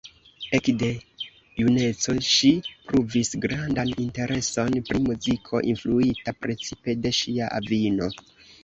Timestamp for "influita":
5.75-6.37